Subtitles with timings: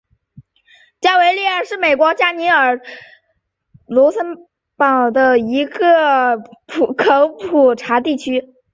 [0.99, 2.81] 加伯维尔是位于美国加利福尼亚州
[3.87, 8.53] 洪堡县的一个人口普查指定地区。